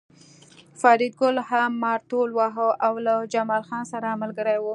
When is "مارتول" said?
1.83-2.29